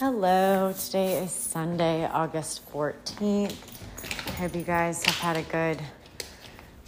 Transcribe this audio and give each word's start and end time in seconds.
Hello, 0.00 0.72
today 0.72 1.22
is 1.22 1.30
Sunday, 1.30 2.06
August 2.06 2.66
14th. 2.72 3.54
I 4.28 4.30
hope 4.30 4.56
you 4.56 4.62
guys 4.62 5.04
have 5.04 5.16
had 5.16 5.36
a 5.36 5.42
good, 5.42 5.78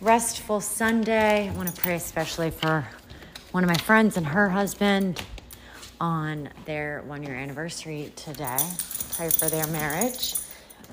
restful 0.00 0.62
Sunday. 0.62 1.46
I 1.46 1.52
want 1.52 1.68
to 1.68 1.78
pray 1.78 1.96
especially 1.96 2.50
for 2.50 2.88
one 3.50 3.64
of 3.64 3.68
my 3.68 3.76
friends 3.76 4.16
and 4.16 4.24
her 4.24 4.48
husband 4.48 5.22
on 6.00 6.48
their 6.64 7.02
one 7.02 7.22
year 7.22 7.34
anniversary 7.34 8.14
today. 8.16 8.56
Pray 9.14 9.28
for 9.28 9.50
their 9.50 9.66
marriage. 9.66 10.36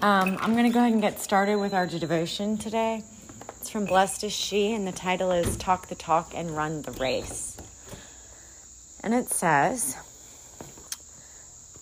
Um, 0.02 0.38
I'm 0.42 0.52
going 0.52 0.66
to 0.66 0.74
go 0.74 0.80
ahead 0.80 0.92
and 0.92 1.02
get 1.02 1.22
started 1.22 1.56
with 1.56 1.74
our 1.74 1.88
devotion 1.88 2.58
today. 2.58 3.02
It's 3.62 3.70
from 3.70 3.86
Blessed 3.86 4.26
is 4.26 4.34
She, 4.34 4.74
and 4.74 4.86
the 4.86 4.92
title 4.92 5.32
is 5.32 5.56
Talk 5.56 5.88
the 5.88 5.96
Talk 5.96 6.34
and 6.36 6.52
Run 6.52 6.82
the 6.82 6.92
Race. 6.92 7.56
And 9.06 9.14
it 9.14 9.30
says, 9.30 9.96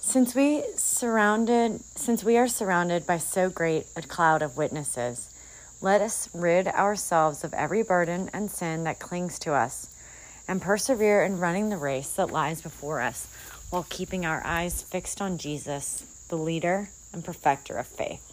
since 0.07 0.33
we 0.33 0.63
surrounded 0.77 1.83
since 1.97 2.23
we 2.23 2.37
are 2.37 2.47
surrounded 2.47 3.05
by 3.05 3.17
so 3.17 3.49
great 3.49 3.85
a 3.93 4.01
cloud 4.01 4.41
of 4.41 4.55
witnesses, 4.55 5.29
let 5.81 5.99
us 5.99 6.29
rid 6.33 6.65
ourselves 6.69 7.43
of 7.43 7.53
every 7.53 7.83
burden 7.83 8.29
and 8.31 8.49
sin 8.49 8.85
that 8.85 8.99
clings 8.99 9.37
to 9.37 9.51
us 9.51 9.93
and 10.47 10.61
persevere 10.61 11.23
in 11.23 11.41
running 11.41 11.67
the 11.67 11.75
race 11.75 12.11
that 12.11 12.31
lies 12.31 12.61
before 12.61 13.01
us 13.01 13.27
while 13.69 13.85
keeping 13.89 14.25
our 14.25 14.41
eyes 14.45 14.81
fixed 14.81 15.21
on 15.21 15.37
Jesus, 15.37 16.05
the 16.29 16.37
leader 16.37 16.87
and 17.11 17.25
perfecter 17.25 17.75
of 17.75 17.85
faith. 17.85 18.23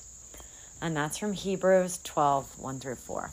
And 0.80 0.96
that's 0.96 1.18
from 1.18 1.32
Hebrews 1.32 1.98
12 2.04 2.56
1 2.56 2.78
through 2.78 2.94
4. 2.94 3.30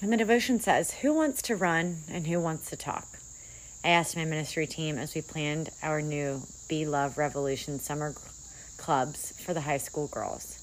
And 0.00 0.12
the 0.12 0.16
devotion 0.16 0.60
says, 0.60 0.92
Who 0.92 1.12
wants 1.12 1.42
to 1.42 1.56
run 1.56 2.02
and 2.08 2.28
who 2.28 2.38
wants 2.38 2.70
to 2.70 2.76
talk? 2.76 3.09
I 3.82 3.88
asked 3.88 4.14
my 4.14 4.26
ministry 4.26 4.66
team 4.66 4.98
as 4.98 5.14
we 5.14 5.22
planned 5.22 5.70
our 5.82 6.02
new 6.02 6.42
Be 6.68 6.84
Love 6.84 7.16
Revolution 7.16 7.80
summer 7.80 8.14
clubs 8.76 9.32
for 9.42 9.54
the 9.54 9.62
high 9.62 9.78
school 9.78 10.06
girls. 10.08 10.58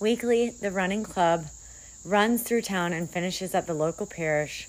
Weekly, 0.00 0.50
the 0.50 0.70
running 0.70 1.02
club 1.02 1.46
runs 2.02 2.42
through 2.42 2.62
town 2.62 2.94
and 2.94 3.10
finishes 3.10 3.54
at 3.54 3.66
the 3.66 3.74
local 3.74 4.06
parish 4.06 4.68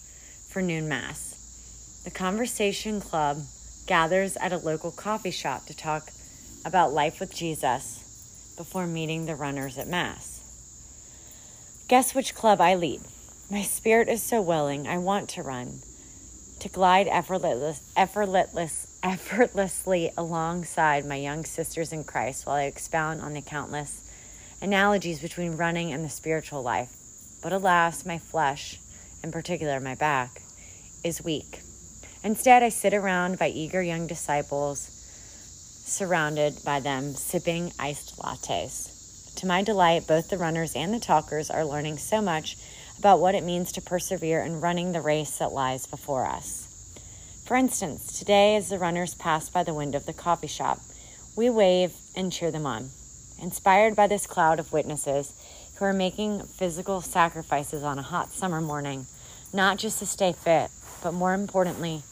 for 0.49 0.61
noon 0.61 0.89
mass. 0.89 2.01
The 2.03 2.11
Conversation 2.11 2.99
Club 2.99 3.37
gathers 3.87 4.35
at 4.35 4.51
a 4.51 4.57
local 4.57 4.91
coffee 4.91 5.31
shop 5.31 5.65
to 5.67 5.75
talk 5.75 6.09
about 6.65 6.91
life 6.91 7.21
with 7.21 7.33
Jesus 7.33 8.53
before 8.57 8.85
meeting 8.85 9.25
the 9.25 9.35
runners 9.35 9.77
at 9.77 9.87
mass. 9.87 10.41
Guess 11.87 12.13
which 12.13 12.35
club 12.35 12.59
I 12.59 12.75
lead? 12.75 13.01
My 13.49 13.61
spirit 13.61 14.09
is 14.09 14.21
so 14.21 14.41
willing, 14.41 14.87
I 14.87 14.97
want 14.97 15.29
to 15.29 15.41
run 15.41 15.79
to 16.63 16.69
glide 16.69 17.09
effortless, 17.09 17.81
effortless, 17.97 18.87
effortlessly 19.03 20.09
alongside 20.17 21.05
my 21.05 21.17
young 21.17 21.43
sisters 21.43 21.91
in 21.91 22.05
Christ 22.05 22.45
while 22.45 22.55
I 22.55 22.63
expound 22.63 23.19
on 23.19 23.33
the 23.33 23.41
countless 23.41 24.09
analogies 24.61 25.19
between 25.19 25.57
running 25.57 25.91
and 25.91 26.05
the 26.05 26.09
spiritual 26.09 26.63
life. 26.63 26.89
But 27.41 27.51
alas, 27.51 28.05
my 28.05 28.17
flesh, 28.17 28.79
in 29.21 29.29
particular 29.29 29.81
my 29.81 29.95
back, 29.95 30.41
is 31.03 31.21
weak. 31.21 31.59
Instead, 32.23 32.63
I 32.63 32.69
sit 32.69 32.93
around 32.93 33.37
by 33.37 33.49
eager 33.49 33.83
young 33.83 34.07
disciples, 34.07 34.89
surrounded 35.83 36.63
by 36.63 36.79
them, 36.79 37.13
sipping 37.15 37.73
iced 37.77 38.17
lattes. 38.19 39.35
To 39.35 39.45
my 39.45 39.63
delight, 39.63 40.07
both 40.07 40.29
the 40.29 40.37
runners 40.37 40.77
and 40.77 40.93
the 40.93 40.99
talkers 41.01 41.49
are 41.49 41.65
learning 41.65 41.97
so 41.97 42.21
much 42.21 42.55
about 42.99 43.19
what 43.19 43.35
it 43.35 43.43
means 43.43 43.71
to 43.71 43.81
persevere 43.81 44.41
in 44.41 44.61
running 44.61 44.91
the 44.91 45.01
race 45.01 45.37
that 45.37 45.51
lies 45.51 45.85
before 45.87 46.25
us. 46.25 46.67
For 47.45 47.57
instance, 47.57 48.17
today, 48.17 48.55
as 48.55 48.69
the 48.69 48.79
runners 48.79 49.15
pass 49.15 49.49
by 49.49 49.63
the 49.63 49.73
window 49.73 49.97
of 49.97 50.05
the 50.05 50.13
coffee 50.13 50.47
shop, 50.47 50.79
we 51.35 51.49
wave 51.49 51.93
and 52.15 52.31
cheer 52.31 52.51
them 52.51 52.65
on. 52.65 52.89
Inspired 53.41 53.95
by 53.95 54.07
this 54.07 54.25
cloud 54.25 54.59
of 54.59 54.71
witnesses 54.71 55.33
who 55.75 55.85
are 55.85 55.93
making 55.93 56.43
physical 56.43 57.01
sacrifices 57.01 57.83
on 57.83 57.99
a 57.99 58.03
hot 58.03 58.31
summer 58.31 58.61
morning, 58.61 59.07
not 59.51 59.77
just 59.77 59.99
to 59.99 60.05
stay 60.05 60.31
fit, 60.31 60.71
but 61.01 61.13
more 61.13 61.33
importantly, 61.33 62.03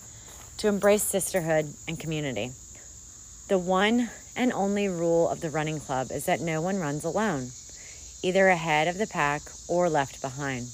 to 0.57 0.67
embrace 0.67 1.03
sisterhood 1.03 1.73
and 1.87 1.99
community. 1.99 2.51
The 3.47 3.57
one 3.57 4.09
and 4.35 4.51
only 4.53 4.87
rule 4.87 5.29
of 5.29 5.41
the 5.41 5.49
running 5.49 5.79
club 5.79 6.11
is 6.11 6.25
that 6.25 6.41
no 6.41 6.61
one 6.61 6.79
runs 6.79 7.03
alone 7.03 7.51
either 8.23 8.49
ahead 8.49 8.87
of 8.87 8.97
the 8.97 9.07
pack 9.07 9.41
or 9.67 9.89
left 9.89 10.21
behind. 10.21 10.67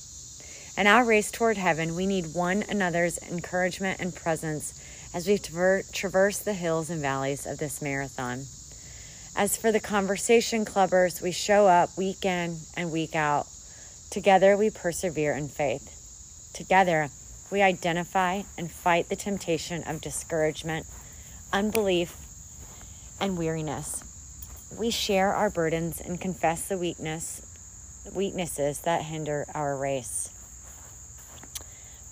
In 0.78 0.86
our 0.86 1.04
race 1.04 1.32
toward 1.32 1.58
heaven, 1.58 1.96
we 1.96 2.06
need 2.06 2.34
one 2.34 2.64
another's 2.70 3.18
encouragement 3.18 4.00
and 4.00 4.14
presence 4.14 4.80
as 5.14 5.28
we 5.28 5.38
traver- 5.38 5.92
traverse 5.92 6.38
the 6.38 6.54
hills 6.54 6.90
and 6.90 7.02
valleys 7.02 7.46
of 7.46 7.58
this 7.58 7.82
marathon. 7.82 8.46
As 9.36 9.58
for 9.58 9.72
the 9.72 9.80
conversation 9.80 10.66
clubbers, 10.66 11.22
we 11.22 11.32
show 11.32 11.68
up 11.68 11.98
week 11.98 12.26
in 12.26 12.60
and 12.76 12.92
week 12.92 13.16
out. 13.16 13.48
Together, 14.10 14.56
we 14.56 14.70
persevere 14.70 15.34
in 15.34 15.48
faith. 15.48 16.52
Together, 16.54 17.10
we 17.52 17.62
identify 17.62 18.44
and 18.58 18.72
fight 18.72 19.10
the 19.10 19.16
temptation 19.16 19.84
of 19.84 20.02
discouragement, 20.02 20.86
unbelief, 21.52 22.16
and 23.20 23.38
weariness 23.38 24.04
we 24.76 24.90
share 24.90 25.34
our 25.34 25.50
burdens 25.50 26.02
and 26.02 26.20
confess 26.20 26.68
the 26.68 26.78
weakness 26.78 27.42
weaknesses 28.14 28.80
that 28.80 29.04
hinder 29.04 29.46
our 29.54 29.76
race. 29.76 30.30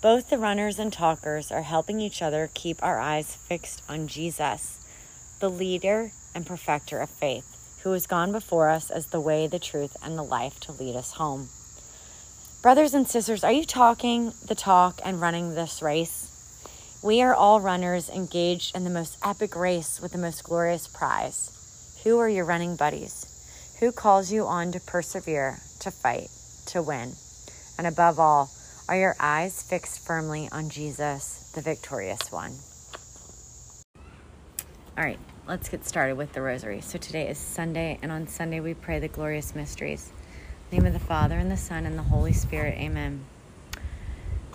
Both 0.02 0.28
the 0.28 0.38
runners 0.38 0.78
and 0.78 0.92
talkers 0.92 1.50
are 1.50 1.62
helping 1.62 2.00
each 2.00 2.20
other 2.20 2.50
keep 2.52 2.82
our 2.82 3.00
eyes 3.00 3.34
fixed 3.34 3.82
on 3.88 4.06
Jesus, 4.06 4.78
the 5.40 5.50
leader 5.50 6.12
and 6.34 6.46
perfecter 6.46 7.00
of 7.00 7.08
faith, 7.08 7.80
who 7.82 7.92
has 7.92 8.06
gone 8.06 8.30
before 8.30 8.68
us 8.68 8.90
as 8.90 9.06
the 9.06 9.20
way, 9.20 9.46
the 9.46 9.58
truth, 9.58 9.96
and 10.02 10.18
the 10.18 10.22
life 10.22 10.60
to 10.60 10.72
lead 10.72 10.94
us 10.94 11.12
home. 11.12 11.48
Brothers 12.62 12.94
and 12.94 13.08
sisters, 13.08 13.42
are 13.42 13.52
you 13.52 13.64
talking 13.64 14.32
the 14.46 14.54
talk 14.54 15.00
and 15.04 15.20
running 15.20 15.54
this 15.54 15.80
race? 15.80 16.32
We 17.02 17.22
are 17.22 17.34
all 17.34 17.60
runners 17.60 18.10
engaged 18.10 18.76
in 18.76 18.84
the 18.84 18.90
most 18.90 19.16
epic 19.24 19.56
race 19.56 20.00
with 20.00 20.12
the 20.12 20.18
most 20.18 20.44
glorious 20.44 20.88
prize. 20.88 21.55
Who 22.06 22.20
are 22.20 22.28
your 22.28 22.44
running 22.44 22.76
buddies? 22.76 23.74
Who 23.80 23.90
calls 23.90 24.30
you 24.30 24.46
on 24.46 24.70
to 24.70 24.78
persevere, 24.78 25.58
to 25.80 25.90
fight, 25.90 26.30
to 26.66 26.80
win? 26.80 27.14
And 27.78 27.84
above 27.84 28.20
all, 28.20 28.48
are 28.88 28.96
your 28.96 29.16
eyes 29.18 29.60
fixed 29.60 30.06
firmly 30.06 30.48
on 30.52 30.70
Jesus, 30.70 31.50
the 31.52 31.62
victorious 31.62 32.30
one? 32.30 32.52
All 34.96 35.02
right, 35.02 35.18
let's 35.48 35.68
get 35.68 35.84
started 35.84 36.16
with 36.16 36.32
the 36.32 36.42
rosary. 36.42 36.80
So 36.80 36.96
today 36.96 37.28
is 37.28 37.38
Sunday, 37.38 37.98
and 38.00 38.12
on 38.12 38.28
Sunday 38.28 38.60
we 38.60 38.72
pray 38.72 39.00
the 39.00 39.08
glorious 39.08 39.56
mysteries. 39.56 40.12
The 40.70 40.76
name 40.76 40.86
of 40.86 40.92
the 40.92 41.00
Father, 41.00 41.36
and 41.36 41.50
the 41.50 41.56
Son, 41.56 41.86
and 41.86 41.98
the 41.98 42.04
Holy 42.04 42.32
Spirit. 42.32 42.78
Amen. 42.78 43.24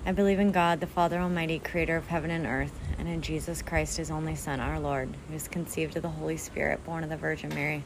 I 0.05 0.13
believe 0.13 0.39
in 0.39 0.53
God, 0.53 0.79
the 0.79 0.87
Father 0.87 1.19
Almighty, 1.19 1.59
creator 1.59 1.97
of 1.97 2.07
heaven 2.07 2.31
and 2.31 2.45
earth, 2.45 2.80
and 3.01 3.09
in 3.09 3.23
Jesus 3.23 3.63
Christ, 3.63 3.97
his 3.97 4.11
only 4.11 4.35
Son, 4.35 4.59
our 4.59 4.79
Lord, 4.79 5.09
who 5.27 5.33
was 5.33 5.47
conceived 5.47 5.97
of 5.97 6.03
the 6.03 6.09
Holy 6.09 6.37
Spirit, 6.37 6.85
born 6.85 7.03
of 7.03 7.09
the 7.09 7.17
Virgin 7.17 7.49
Mary, 7.49 7.83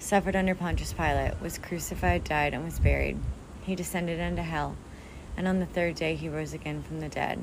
suffered 0.00 0.34
under 0.34 0.52
Pontius 0.52 0.92
Pilate, 0.92 1.40
was 1.40 1.58
crucified, 1.58 2.24
died, 2.24 2.52
and 2.52 2.64
was 2.64 2.80
buried. 2.80 3.20
He 3.62 3.76
descended 3.76 4.18
into 4.18 4.42
hell, 4.42 4.76
and 5.36 5.46
on 5.46 5.60
the 5.60 5.66
third 5.66 5.94
day 5.94 6.16
he 6.16 6.28
rose 6.28 6.52
again 6.52 6.82
from 6.82 6.98
the 6.98 7.08
dead. 7.08 7.40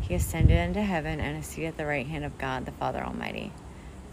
He 0.00 0.14
ascended 0.14 0.56
into 0.56 0.82
heaven 0.82 1.18
and 1.18 1.36
is 1.36 1.46
seated 1.46 1.66
at 1.66 1.76
the 1.76 1.84
right 1.86 2.06
hand 2.06 2.24
of 2.24 2.38
God, 2.38 2.64
the 2.64 2.70
Father 2.70 3.02
Almighty. 3.02 3.50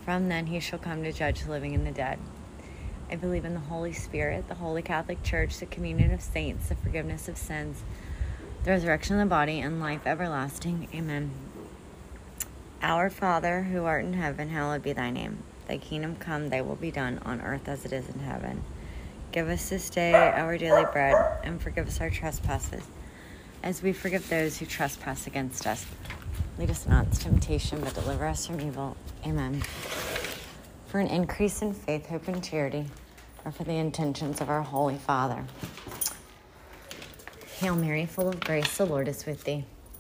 From 0.03 0.27
then 0.27 0.47
he 0.47 0.59
shall 0.59 0.79
come 0.79 1.03
to 1.03 1.13
judge 1.13 1.43
the 1.43 1.51
living 1.51 1.75
and 1.75 1.85
the 1.85 1.91
dead. 1.91 2.17
I 3.11 3.15
believe 3.15 3.45
in 3.45 3.53
the 3.53 3.59
Holy 3.59 3.93
Spirit, 3.93 4.47
the 4.47 4.55
Holy 4.55 4.81
Catholic 4.81 5.21
Church, 5.21 5.59
the 5.59 5.67
communion 5.67 6.11
of 6.11 6.21
saints, 6.21 6.69
the 6.69 6.75
forgiveness 6.75 7.27
of 7.27 7.37
sins 7.37 7.83
the 8.65 8.71
resurrection 8.71 9.19
of 9.19 9.19
the 9.19 9.29
body, 9.29 9.59
and 9.59 9.79
life 9.79 10.07
everlasting. 10.07 10.87
Amen. 10.91 11.29
Our 12.81 13.09
Father, 13.09 13.63
who 13.63 13.85
art 13.85 14.05
in 14.05 14.13
heaven, 14.13 14.49
hallowed 14.49 14.83
be 14.83 14.93
thy 14.93 15.09
name. 15.09 15.39
Thy 15.67 15.77
kingdom 15.77 16.15
come, 16.17 16.49
thy 16.49 16.61
will 16.61 16.75
be 16.75 16.91
done, 16.91 17.19
on 17.25 17.41
earth 17.41 17.67
as 17.67 17.85
it 17.85 17.91
is 17.91 18.07
in 18.09 18.19
heaven. 18.19 18.63
Give 19.31 19.49
us 19.49 19.69
this 19.69 19.89
day 19.89 20.13
our 20.13 20.57
daily 20.57 20.85
bread, 20.93 21.15
and 21.43 21.61
forgive 21.61 21.87
us 21.87 21.99
our 21.99 22.09
trespasses, 22.09 22.83
as 23.63 23.81
we 23.81 23.91
forgive 23.91 24.29
those 24.29 24.57
who 24.57 24.65
trespass 24.65 25.27
against 25.27 25.65
us. 25.65 25.85
Lead 26.57 26.69
us 26.69 26.87
not 26.87 27.05
into 27.05 27.19
temptation, 27.19 27.81
but 27.81 27.93
deliver 27.93 28.25
us 28.25 28.45
from 28.45 28.61
evil. 28.61 28.95
Amen. 29.25 29.61
For 30.87 30.99
an 30.99 31.07
increase 31.07 31.61
in 31.61 31.73
faith, 31.73 32.05
hope, 32.07 32.27
and 32.27 32.43
charity, 32.43 32.85
or 33.43 33.51
for 33.51 33.63
the 33.63 33.73
intentions 33.73 34.39
of 34.39 34.49
our 34.49 34.61
Holy 34.61 34.97
Father. 34.97 35.43
Hail 37.57 37.75
Mary, 37.75 38.05
full 38.05 38.29
of 38.29 38.39
grace, 38.39 38.77
the 38.77 38.85
Lord 38.85 39.07
is 39.07 39.25
with 39.25 39.43
thee. 39.43 39.65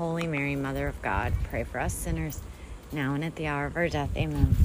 Holy 0.00 0.26
Mary, 0.26 0.56
Mother 0.56 0.88
of 0.88 1.02
God, 1.02 1.34
pray 1.50 1.62
for 1.62 1.78
us 1.78 1.92
sinners 1.92 2.40
now 2.90 3.12
and 3.12 3.22
at 3.22 3.36
the 3.36 3.46
hour 3.46 3.66
of 3.66 3.76
our 3.76 3.86
death. 3.86 4.08
Amen. 4.16 4.56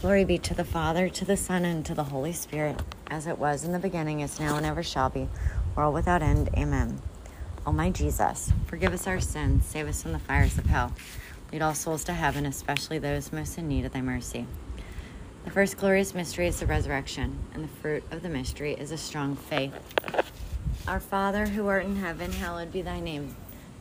Glory 0.00 0.24
be 0.24 0.38
to 0.38 0.54
the 0.54 0.64
Father, 0.64 1.10
to 1.10 1.26
the 1.26 1.36
Son, 1.36 1.66
and 1.66 1.84
to 1.84 1.92
the 1.92 2.04
Holy 2.04 2.32
Spirit, 2.32 2.80
as 3.10 3.26
it 3.26 3.36
was 3.36 3.62
in 3.62 3.72
the 3.72 3.78
beginning, 3.78 4.20
is 4.20 4.40
now, 4.40 4.56
and 4.56 4.64
ever 4.64 4.82
shall 4.82 5.10
be, 5.10 5.28
world 5.76 5.92
without 5.92 6.22
end. 6.22 6.48
Amen. 6.56 7.02
O 7.66 7.72
my 7.72 7.90
Jesus, 7.90 8.54
forgive 8.64 8.94
us 8.94 9.06
our 9.06 9.20
sins, 9.20 9.66
save 9.66 9.86
us 9.86 10.02
from 10.02 10.12
the 10.12 10.18
fires 10.18 10.56
of 10.56 10.64
hell. 10.64 10.94
Lead 11.52 11.60
all 11.60 11.74
souls 11.74 12.02
to 12.04 12.14
heaven, 12.14 12.46
especially 12.46 12.98
those 12.98 13.34
most 13.34 13.58
in 13.58 13.68
need 13.68 13.84
of 13.84 13.92
thy 13.92 14.00
mercy. 14.00 14.46
The 15.44 15.50
first 15.50 15.76
glorious 15.76 16.14
mystery 16.14 16.46
is 16.46 16.58
the 16.58 16.64
resurrection, 16.64 17.38
and 17.52 17.64
the 17.64 17.68
fruit 17.68 18.04
of 18.10 18.22
the 18.22 18.30
mystery 18.30 18.72
is 18.72 18.92
a 18.92 18.96
strong 18.96 19.36
faith. 19.36 19.74
Our 20.88 21.00
Father, 21.00 21.44
who 21.44 21.66
art 21.66 21.84
in 21.84 21.96
heaven, 21.96 22.32
hallowed 22.32 22.72
be 22.72 22.80
thy 22.80 23.00
name. 23.00 23.36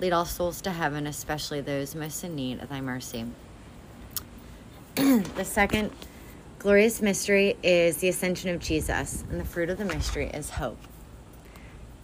Lead 0.00 0.14
all 0.14 0.24
souls 0.24 0.62
to 0.62 0.70
heaven, 0.70 1.06
especially 1.06 1.60
those 1.60 1.94
most 1.94 2.24
in 2.24 2.34
need 2.34 2.62
of 2.62 2.70
thy 2.70 2.80
mercy. 2.80 3.26
the 4.94 5.44
second 5.44 5.90
glorious 6.58 7.02
mystery 7.02 7.54
is 7.62 7.98
the 7.98 8.08
ascension 8.08 8.48
of 8.48 8.60
Jesus, 8.60 9.24
and 9.30 9.38
the 9.38 9.44
fruit 9.44 9.68
of 9.68 9.76
the 9.76 9.84
mystery 9.84 10.28
is 10.28 10.50
hope. 10.50 10.78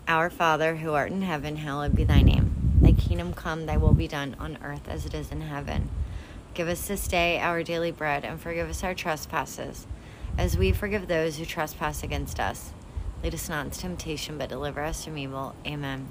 Our 0.06 0.28
Father, 0.28 0.76
who 0.76 0.92
art 0.92 1.10
in 1.10 1.22
heaven, 1.22 1.56
hallowed 1.56 1.96
be 1.96 2.04
thy 2.04 2.20
name. 2.20 2.54
Thy 2.82 2.92
kingdom 2.92 3.32
come, 3.32 3.64
thy 3.64 3.78
will 3.78 3.94
be 3.94 4.06
done 4.06 4.36
on 4.38 4.58
earth 4.62 4.88
as 4.88 5.06
it 5.06 5.14
is 5.14 5.32
in 5.32 5.40
heaven. 5.40 5.88
Give 6.52 6.68
us 6.68 6.86
this 6.86 7.08
day 7.08 7.38
our 7.40 7.62
daily 7.62 7.92
bread, 7.92 8.26
and 8.26 8.38
forgive 8.38 8.68
us 8.68 8.84
our 8.84 8.94
trespasses, 8.94 9.86
as 10.36 10.58
we 10.58 10.70
forgive 10.70 11.08
those 11.08 11.38
who 11.38 11.46
trespass 11.46 12.02
against 12.02 12.38
us. 12.38 12.72
Lead 13.22 13.32
us 13.32 13.48
not 13.48 13.64
into 13.64 13.78
temptation, 13.78 14.36
but 14.36 14.50
deliver 14.50 14.82
us 14.82 15.02
from 15.06 15.16
evil. 15.16 15.54
Amen. 15.66 16.10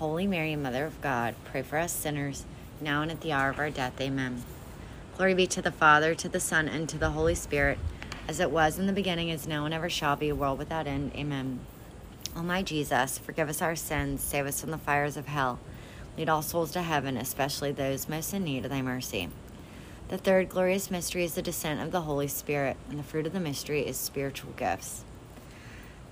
Holy 0.00 0.26
Mary, 0.26 0.56
Mother 0.56 0.86
of 0.86 0.98
God, 1.02 1.34
pray 1.44 1.60
for 1.60 1.76
us 1.76 1.92
sinners, 1.92 2.46
now 2.80 3.02
and 3.02 3.10
at 3.10 3.20
the 3.20 3.32
hour 3.32 3.50
of 3.50 3.58
our 3.58 3.68
death. 3.68 4.00
Amen. 4.00 4.42
Glory 5.14 5.34
be 5.34 5.46
to 5.48 5.60
the 5.60 5.70
Father, 5.70 6.14
to 6.14 6.26
the 6.26 6.40
Son, 6.40 6.68
and 6.68 6.88
to 6.88 6.96
the 6.96 7.10
Holy 7.10 7.34
Spirit, 7.34 7.78
as 8.26 8.40
it 8.40 8.50
was 8.50 8.78
in 8.78 8.86
the 8.86 8.94
beginning, 8.94 9.28
is 9.28 9.46
now, 9.46 9.66
and 9.66 9.74
ever 9.74 9.90
shall 9.90 10.16
be, 10.16 10.32
world 10.32 10.58
without 10.58 10.86
end. 10.86 11.12
Amen. 11.14 11.60
O 12.34 12.40
my 12.40 12.62
Jesus, 12.62 13.18
forgive 13.18 13.50
us 13.50 13.60
our 13.60 13.76
sins, 13.76 14.22
save 14.22 14.46
us 14.46 14.62
from 14.62 14.70
the 14.70 14.78
fires 14.78 15.18
of 15.18 15.26
hell. 15.26 15.58
Lead 16.16 16.30
all 16.30 16.40
souls 16.40 16.70
to 16.70 16.80
heaven, 16.80 17.18
especially 17.18 17.70
those 17.70 18.08
most 18.08 18.32
in 18.32 18.44
need 18.44 18.64
of 18.64 18.70
thy 18.70 18.80
mercy. 18.80 19.28
The 20.08 20.16
third 20.16 20.48
glorious 20.48 20.90
mystery 20.90 21.24
is 21.24 21.34
the 21.34 21.42
descent 21.42 21.78
of 21.78 21.92
the 21.92 22.00
Holy 22.00 22.28
Spirit, 22.28 22.78
and 22.88 22.98
the 22.98 23.02
fruit 23.02 23.26
of 23.26 23.34
the 23.34 23.38
mystery 23.38 23.86
is 23.86 23.98
spiritual 23.98 24.52
gifts. 24.56 25.04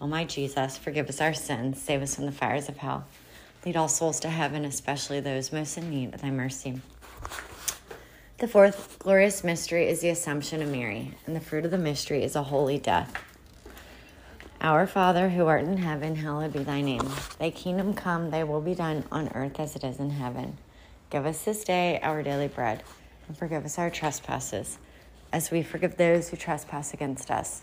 O 0.00 0.06
my 0.06 0.24
Jesus, 0.24 0.76
forgive 0.76 1.08
us 1.08 1.20
our 1.20 1.32
sins, 1.32 1.80
save 1.80 2.02
us 2.02 2.14
from 2.14 2.26
the 2.26 2.32
fires 2.32 2.68
of 2.68 2.76
hell. 2.76 3.06
Lead 3.64 3.76
all 3.76 3.88
souls 3.88 4.20
to 4.20 4.28
heaven, 4.28 4.64
especially 4.64 5.20
those 5.20 5.52
most 5.52 5.78
in 5.78 5.88
need 5.88 6.12
of 6.12 6.20
thy 6.20 6.30
mercy. 6.30 6.80
The 8.38 8.46
fourth 8.46 8.98
glorious 8.98 9.42
mystery 9.42 9.88
is 9.88 10.00
the 10.00 10.10
Assumption 10.10 10.60
of 10.60 10.68
Mary, 10.68 11.14
and 11.26 11.34
the 11.34 11.40
fruit 11.40 11.64
of 11.64 11.70
the 11.70 11.78
mystery 11.78 12.22
is 12.22 12.36
a 12.36 12.42
holy 12.42 12.78
death. 12.78 13.14
Our 14.60 14.86
Father, 14.86 15.30
who 15.30 15.46
art 15.46 15.64
in 15.64 15.78
heaven, 15.78 16.16
hallowed 16.16 16.52
be 16.52 16.62
thy 16.62 16.82
name. 16.82 17.08
Thy 17.38 17.50
kingdom 17.50 17.94
come, 17.94 18.30
thy 18.30 18.44
will 18.44 18.60
be 18.60 18.74
done 18.74 19.04
on 19.10 19.28
earth 19.34 19.58
as 19.58 19.76
it 19.76 19.84
is 19.84 19.98
in 19.98 20.10
heaven. 20.10 20.58
Give 21.08 21.24
us 21.24 21.44
this 21.44 21.64
day 21.64 21.98
our 22.02 22.22
daily 22.22 22.48
bread, 22.48 22.82
and 23.28 23.36
forgive 23.36 23.64
us 23.64 23.78
our 23.78 23.90
trespasses, 23.90 24.78
as 25.32 25.50
we 25.50 25.62
forgive 25.62 25.96
those 25.96 26.28
who 26.28 26.36
trespass 26.36 26.92
against 26.92 27.30
us. 27.30 27.62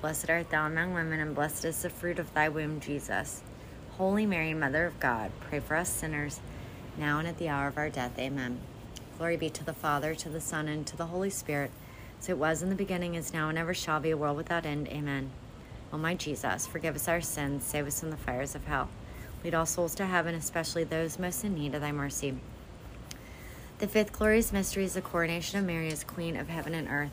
Blessed 0.00 0.28
art 0.28 0.50
thou 0.50 0.66
among 0.66 0.92
women, 0.92 1.20
and 1.20 1.34
blessed 1.34 1.64
is 1.64 1.82
the 1.82 1.90
fruit 1.90 2.18
of 2.18 2.32
thy 2.34 2.48
womb, 2.48 2.80
Jesus. 2.80 3.42
Holy 3.96 4.26
Mary, 4.26 4.52
Mother 4.52 4.84
of 4.86 5.00
God, 5.00 5.30
pray 5.40 5.58
for 5.58 5.74
us 5.74 5.88
sinners, 5.88 6.40
now 6.98 7.18
and 7.18 7.26
at 7.26 7.38
the 7.38 7.48
hour 7.48 7.66
of 7.66 7.78
our 7.78 7.88
death. 7.88 8.18
Amen. 8.18 8.60
Glory 9.16 9.38
be 9.38 9.48
to 9.48 9.64
the 9.64 9.72
Father, 9.72 10.14
to 10.14 10.28
the 10.28 10.40
Son, 10.40 10.68
and 10.68 10.86
to 10.86 10.96
the 10.96 11.06
Holy 11.06 11.30
Spirit, 11.30 11.70
as 12.20 12.28
it 12.28 12.36
was 12.36 12.62
in 12.62 12.68
the 12.68 12.74
beginning, 12.74 13.14
is 13.14 13.32
now, 13.32 13.48
and 13.48 13.56
ever 13.56 13.72
shall 13.72 13.98
be, 13.98 14.10
a 14.10 14.16
world 14.16 14.36
without 14.36 14.66
end. 14.66 14.86
Amen. 14.88 15.30
O 15.92 15.96
my 15.96 16.14
Jesus, 16.14 16.66
forgive 16.66 16.94
us 16.94 17.08
our 17.08 17.22
sins, 17.22 17.64
save 17.64 17.86
us 17.86 18.00
from 18.00 18.10
the 18.10 18.16
fires 18.18 18.54
of 18.54 18.66
hell. 18.66 18.90
Lead 19.42 19.54
all 19.54 19.64
souls 19.64 19.94
to 19.94 20.04
heaven, 20.04 20.34
especially 20.34 20.84
those 20.84 21.18
most 21.18 21.42
in 21.42 21.54
need 21.54 21.74
of 21.74 21.80
thy 21.80 21.92
mercy. 21.92 22.36
The 23.78 23.88
fifth 23.88 24.12
glorious 24.12 24.52
mystery 24.52 24.84
is 24.84 24.94
the 24.94 25.00
coronation 25.00 25.58
of 25.58 25.64
Mary 25.64 25.90
as 25.90 26.04
Queen 26.04 26.36
of 26.36 26.48
heaven 26.48 26.74
and 26.74 26.88
earth, 26.88 27.12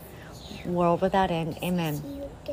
world 0.65 1.01
without 1.01 1.31
end. 1.31 1.57
Amen. 1.63 2.01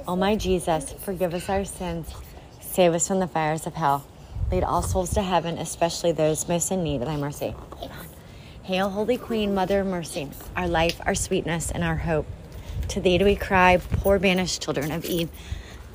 O 0.06 0.16
my 0.16 0.36
Jesus, 0.36 0.92
forgive 0.92 1.34
us 1.34 1.48
our 1.48 1.64
sins, 1.64 2.12
save 2.60 2.94
us 2.94 3.08
from 3.08 3.20
the 3.20 3.26
fires 3.26 3.66
of 3.66 3.74
hell 3.74 4.06
Lead 4.50 4.64
all 4.64 4.80
souls 4.80 5.10
to 5.10 5.20
heaven, 5.20 5.58
especially 5.58 6.12
those 6.12 6.48
most 6.48 6.70
in 6.70 6.82
need 6.82 7.02
of 7.02 7.06
thy 7.06 7.16
mercy. 7.16 7.54
Hail, 8.62 8.88
Holy 8.88 9.18
Queen, 9.18 9.54
Mother 9.54 9.80
of 9.80 9.86
Mercy, 9.86 10.30
our 10.56 10.66
life, 10.66 11.00
our 11.04 11.14
sweetness, 11.14 11.70
and 11.70 11.84
our 11.84 11.96
hope. 11.96 12.26
To 12.88 13.00
thee 13.00 13.18
do 13.18 13.26
we 13.26 13.36
cry, 13.36 13.76
poor 13.76 14.18
banished 14.18 14.62
children 14.62 14.90
of 14.90 15.04
Eve. 15.04 15.28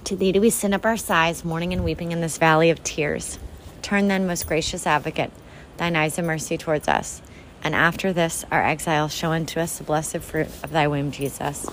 To 0.04 0.16
thee 0.16 0.32
do 0.32 0.40
we 0.40 0.52
send 0.52 0.76
up 0.76 0.86
our 0.86 0.98
sighs, 0.98 1.44
mourning 1.44 1.74
and 1.74 1.84
weeping 1.84 2.12
in 2.12 2.22
this 2.22 2.38
valley 2.38 2.70
of 2.70 2.84
tears. 2.84 3.40
Turn 3.82 4.08
then, 4.08 4.28
most 4.28 4.46
gracious 4.46 4.86
advocate, 4.86 5.32
thine 5.78 5.96
eyes 5.96 6.20
of 6.20 6.26
mercy 6.26 6.56
towards 6.56 6.88
us. 6.88 7.24
And 7.64 7.74
after 7.74 8.14
this, 8.14 8.46
our 8.52 8.64
exile, 8.64 9.08
show 9.08 9.32
unto 9.32 9.60
us 9.60 9.80
the 9.80 9.84
blessed 9.84 10.20
fruit 10.20 10.48
of 10.64 10.70
thy 10.70 10.88
womb, 10.88 11.12
Jesus. 11.12 11.66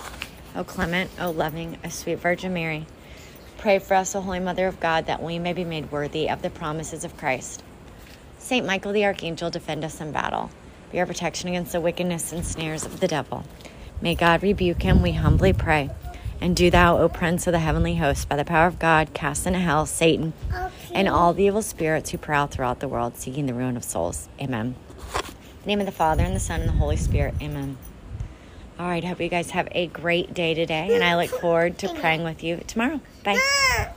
O 0.61 0.64
clement, 0.64 1.11
O 1.18 1.31
loving, 1.31 1.79
O 1.83 1.88
sweet 1.88 2.18
Virgin 2.18 2.53
Mary, 2.53 2.87
Pray 3.57 3.79
for 3.79 3.94
us, 3.94 4.14
O 4.14 4.20
Holy 4.20 4.40
Mother 4.40 4.66
of 4.66 4.79
God, 4.79 5.07
that 5.07 5.23
we 5.23 5.38
may 5.38 5.55
be 5.55 5.64
made 5.64 5.90
worthy 5.90 6.29
of 6.29 6.42
the 6.42 6.51
promises 6.51 7.03
of 7.03 7.16
Christ. 7.16 7.62
Saint 8.38 8.66
Michael 8.66 8.92
the 8.92 9.07
Archangel, 9.07 9.49
defend 9.51 9.85
us 9.85 10.03
in 10.03 10.12
battle. 10.12 10.51
Be 10.92 10.99
our 10.99 11.07
protection 11.07 11.49
against 11.49 11.73
the 11.73 11.81
wickedness 11.81 12.31
and 12.31 12.44
snares 12.44 12.85
of 12.85 13.01
the 13.01 13.09
devil. 13.09 13.44
May 14.03 14.14
God 14.14 14.42
rebuke 14.42 14.83
him, 14.83 15.01
we 15.01 15.12
humbly 15.12 15.55
pray. 15.55 15.88
And 16.42 16.55
do 16.55 16.70
thou, 16.70 16.99
O 16.99 17.09
Prince 17.09 17.46
of 17.46 17.53
the 17.53 17.59
heavenly 17.59 17.96
host, 17.96 18.29
by 18.29 18.37
the 18.37 18.44
power 18.44 18.66
of 18.66 18.79
God, 18.79 19.14
cast 19.14 19.46
into 19.46 19.61
hell 19.61 19.87
Satan 19.87 20.35
and 20.92 21.09
all 21.09 21.33
the 21.33 21.44
evil 21.44 21.62
spirits 21.62 22.11
who 22.11 22.18
prowl 22.18 22.49
throughout 22.49 22.81
the 22.81 22.88
world, 22.88 23.16
seeking 23.16 23.46
the 23.46 23.55
ruin 23.55 23.79
of 23.79 23.85
souls. 23.85 24.29
Amen. 24.38 24.75
In 25.14 25.62
the 25.62 25.66
name 25.66 25.81
of 25.81 25.87
the 25.87 25.92
Father, 25.92 26.23
and 26.23 26.37
the 26.37 26.40
Son, 26.40 26.61
and 26.61 26.68
the 26.68 26.75
Holy 26.75 26.96
Spirit. 26.96 27.35
Amen. 27.42 27.77
All 28.81 28.88
right, 28.88 29.05
hope 29.05 29.21
you 29.21 29.29
guys 29.29 29.51
have 29.51 29.69
a 29.73 29.88
great 29.88 30.33
day 30.33 30.55
today, 30.55 30.95
and 30.95 31.05
I 31.05 31.14
look 31.14 31.29
forward 31.29 31.77
to 31.81 31.93
praying 31.97 32.25
with 32.25 32.43
you 32.43 32.62
tomorrow. 32.66 33.03
Bye. 33.23 33.93